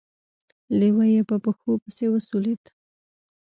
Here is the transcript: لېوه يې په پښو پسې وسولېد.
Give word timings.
لېوه 0.77 1.05
يې 1.13 1.21
په 1.29 1.35
پښو 1.43 1.71
پسې 1.83 2.05
وسولېد. 2.09 2.63